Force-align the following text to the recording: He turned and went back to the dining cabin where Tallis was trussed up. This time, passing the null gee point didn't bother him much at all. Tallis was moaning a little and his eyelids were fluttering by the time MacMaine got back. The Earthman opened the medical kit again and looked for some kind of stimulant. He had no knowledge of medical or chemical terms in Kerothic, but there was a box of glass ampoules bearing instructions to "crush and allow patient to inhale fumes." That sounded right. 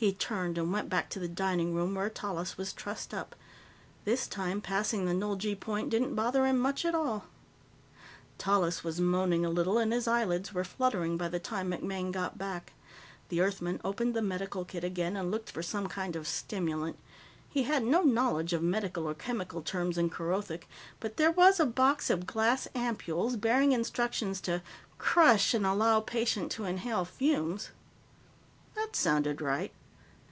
He 0.00 0.12
turned 0.12 0.56
and 0.58 0.72
went 0.72 0.88
back 0.88 1.10
to 1.10 1.18
the 1.18 1.26
dining 1.26 1.72
cabin 1.74 1.92
where 1.96 2.08
Tallis 2.08 2.56
was 2.56 2.72
trussed 2.72 3.12
up. 3.12 3.34
This 4.04 4.28
time, 4.28 4.60
passing 4.60 5.06
the 5.06 5.12
null 5.12 5.34
gee 5.34 5.56
point 5.56 5.90
didn't 5.90 6.14
bother 6.14 6.46
him 6.46 6.56
much 6.56 6.84
at 6.84 6.94
all. 6.94 7.24
Tallis 8.38 8.84
was 8.84 9.00
moaning 9.00 9.44
a 9.44 9.50
little 9.50 9.76
and 9.76 9.92
his 9.92 10.06
eyelids 10.06 10.54
were 10.54 10.62
fluttering 10.62 11.16
by 11.16 11.26
the 11.26 11.40
time 11.40 11.68
MacMaine 11.72 12.12
got 12.12 12.38
back. 12.38 12.74
The 13.28 13.40
Earthman 13.40 13.80
opened 13.82 14.14
the 14.14 14.22
medical 14.22 14.64
kit 14.64 14.84
again 14.84 15.16
and 15.16 15.32
looked 15.32 15.50
for 15.50 15.64
some 15.64 15.88
kind 15.88 16.14
of 16.14 16.28
stimulant. 16.28 16.96
He 17.48 17.64
had 17.64 17.82
no 17.82 18.02
knowledge 18.02 18.52
of 18.52 18.62
medical 18.62 19.04
or 19.08 19.14
chemical 19.14 19.62
terms 19.62 19.98
in 19.98 20.10
Kerothic, 20.10 20.68
but 21.00 21.16
there 21.16 21.32
was 21.32 21.58
a 21.58 21.66
box 21.66 22.08
of 22.08 22.24
glass 22.24 22.68
ampoules 22.72 23.34
bearing 23.34 23.72
instructions 23.72 24.40
to 24.42 24.62
"crush 24.96 25.54
and 25.54 25.66
allow 25.66 25.98
patient 25.98 26.52
to 26.52 26.66
inhale 26.66 27.04
fumes." 27.04 27.70
That 28.76 28.94
sounded 28.94 29.40
right. 29.40 29.72